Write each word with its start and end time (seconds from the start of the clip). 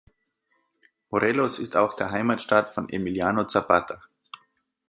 Morelos 1.11 1.59
ist 1.59 1.77
auch 1.77 1.93
der 1.93 2.09
Heimatstaat 2.09 2.71
von 2.71 2.89
Emiliano 2.89 3.43
Zapata. 3.45 4.01